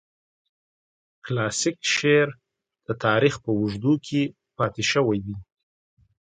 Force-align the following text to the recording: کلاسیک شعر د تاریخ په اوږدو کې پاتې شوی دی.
کلاسیک 1.25 1.77
شعر 1.95 2.27
د 2.87 2.87
تاریخ 3.05 3.33
په 3.43 3.49
اوږدو 3.57 3.93
کې 4.05 4.21
پاتې 4.57 4.83
شوی 4.91 5.17
دی. 5.25 5.35